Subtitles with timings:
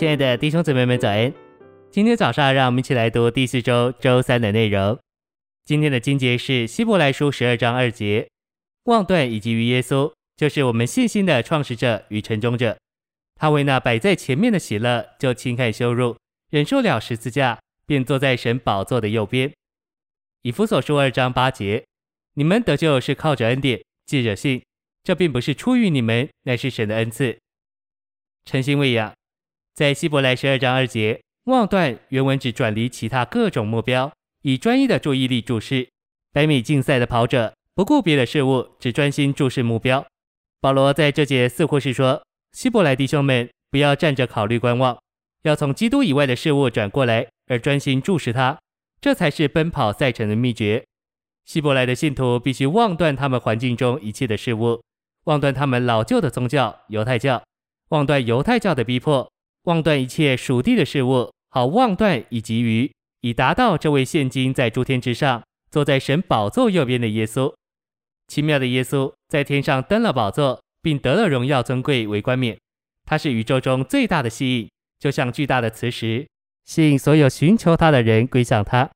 [0.00, 1.30] 亲爱的弟兄姊妹们，早安！
[1.90, 4.98] 今天早上，让我们一起来读第四周周三的内容。
[5.66, 8.26] 今天的经节是希伯来书十二章二节：
[8.84, 12.78] 望断以及于耶稣，就是我们信心的创始者与成终者。
[13.34, 16.16] 他为那摆在前面的喜乐，就轻看羞辱，
[16.48, 19.52] 忍受了十字架，便坐在神宝座的右边。
[20.40, 21.84] 以弗所书二章八节：
[22.36, 24.62] 你们得救是靠着恩典，借着信，
[25.04, 27.36] 这并不是出于你们，乃是神的恩赐。
[28.46, 29.12] 诚心喂养，
[29.74, 34.12] 在希伯来十二章二节，望断原文指转离其他各种目标，
[34.42, 35.88] 以专一的注意力注视。
[36.32, 40.06] 百米竞赛的跑者不顾别的事物，只专心注视目标。
[40.60, 44.98] 保罗在这节似乎是说，希伯来弟兄们不要站着考虑观望，
[45.44, 48.58] 要从基督以外的事物转过来，而专心注视他，
[49.00, 50.84] 这才是奔跑赛程的秘诀。
[51.46, 54.82] 希伯来的信徒必须望断他们环境中一切的事物，
[55.24, 57.42] 望断他们老旧的宗教犹太教。
[57.88, 59.28] 望断犹太教的逼迫，
[59.64, 67.52] 望断一切属地的事物，好望断以及于，以达到这位现今在诸天之上，坐在神宝座右边的耶稣。
[68.28, 72.56] 奇妙的耶稣在天上登了宝座，并得了荣耀尊贵为冠冕。
[73.04, 76.26] 他是宇宙中最大的吸引，就像巨大的磁石，
[76.64, 78.88] 吸引所有寻求他的人归向他。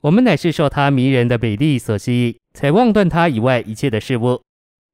[0.00, 4.40] 我们乃是受他迷人的美丽所吸引，才望断他以外一切的事物。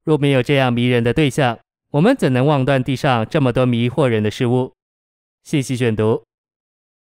[0.04, 1.58] 若没有这样迷人的对象，
[1.90, 4.72] 我们怎能望断地上这么多迷惑人的事物？
[5.44, 6.24] 信息选读：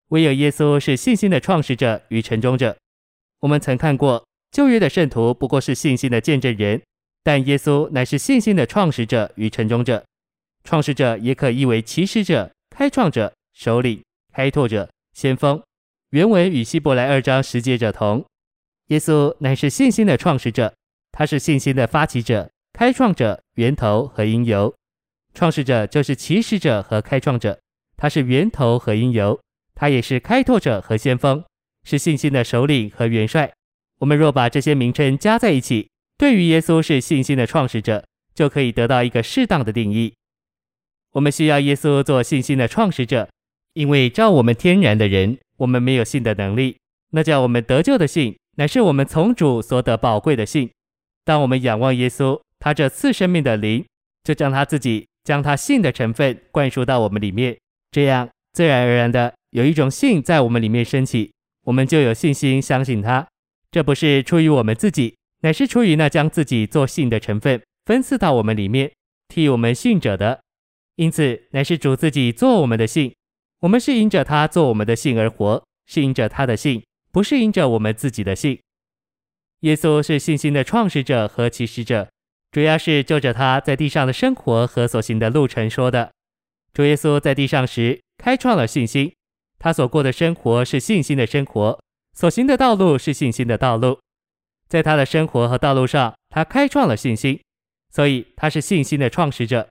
[0.08, 2.78] 唯有耶稣是信心的创始者与成终者。
[3.42, 6.82] 我们曾看过旧约的圣徒不过是信心的见证人，
[7.22, 10.06] 但耶稣乃是信心的创始者与成终者。
[10.64, 15.62] 创始者也可译为起始者、开创者、首领、开拓者、先锋。
[16.12, 18.26] 原文与希伯来二章十节者同。
[18.88, 20.74] 耶稣乃是信心的创始者，
[21.12, 24.74] 他是信心的发起者、开创者、源头和因由。
[25.34, 27.60] 创始者就是起始者和开创者，
[28.00, 29.38] 他是源头和因由，
[29.76, 31.44] 他也是开拓者和先锋，
[31.84, 33.52] 是信心的首领和元帅。
[34.00, 40.14] 我们若把这些名称加在一起，对于耶稣是信心的创始者，就可以得到一个适当的定义。
[41.12, 43.28] 我们需要耶稣做信心的创始者，
[43.74, 46.78] 因为照我们天然的人，我们没有信的能力。
[47.12, 50.70] 那叫我们得救的信，乃是我们从主所得宝贵的信。
[51.26, 53.86] 当我们仰望耶稣，他这赐生命的灵，
[54.24, 55.06] 就将他自己。
[55.22, 57.56] 将他信的成分灌输到我们里面，
[57.92, 61.32] 这样自然而然的有一种信在我们里面升起，
[61.64, 63.28] 我们就有信心相信他。
[63.72, 68.92] 这不是出于我们自己，乃是出于那将自己做信的成分分赐到我们里面，
[69.28, 70.40] 替我们信者的。
[70.96, 73.16] 因此，乃是主自己做我们的信，
[73.62, 78.60] 我们是因着他做我们的信而活，是因着他的信，不是因着我们自己的信。
[79.62, 82.08] 耶稣是信心的创始者和起始者。
[82.52, 86.12] 主要是就着他在地上的生活和所行的路程说的。
[86.80, 89.14] 主耶稣在地上时开创了信心，
[89.58, 91.78] 他所过的生活是信心的生活，
[92.14, 94.00] 所行的道路是信心的道路。
[94.70, 97.38] 在他的生活和道路上，他开创了信心，
[97.92, 99.68] 所以他是信心的创始者。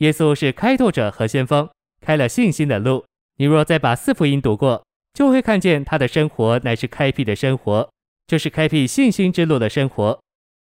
[0.00, 1.66] 耶稣是开拓者和先锋，
[2.02, 3.06] 开了信心的路。
[3.38, 4.84] 你若再把四福音读过，
[5.14, 7.88] 就会看见他的生活乃是开辟的生活，
[8.26, 10.20] 就是开辟信心之路的生活。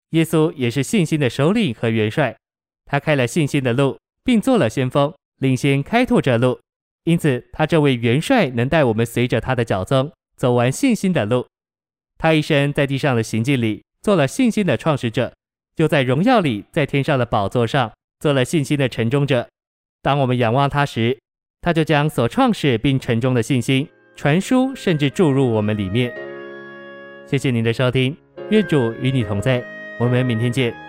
[0.10, 2.36] 耶稣也是信心的首领和元帅，
[2.86, 6.60] 他开了信心的路，并做了先锋，领先开拓这路。
[7.04, 11.48] 因此，他这位元帅能带我们随着他的脚踪走完信心的路。
[12.18, 15.34] 他一生在地上的行径里做了信心的创始者，
[15.76, 19.48] 就在荣耀里在天上的宝座上做了信心的承重者。
[20.02, 21.18] 当我们仰望他时，
[21.62, 26.14] 他就将所创始并承重的信心传输，甚至注入我们里面。
[27.26, 28.16] 谢谢您的收听，
[28.50, 29.64] 愿主与你同在。
[30.00, 30.87] 我们明天见。